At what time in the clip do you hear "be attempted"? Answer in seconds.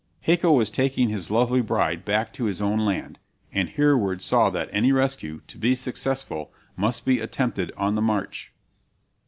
7.05-7.71